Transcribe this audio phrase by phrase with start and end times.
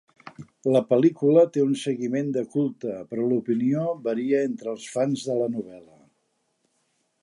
[0.75, 5.51] La pel·lícula té un seguiment de culte, però l'opinió varia entre els fans de la
[5.59, 6.05] novel·la.